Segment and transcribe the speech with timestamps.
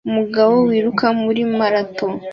[0.09, 2.05] Umugabo wiruka muri marato